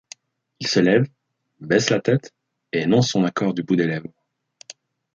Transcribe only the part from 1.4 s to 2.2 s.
baisse la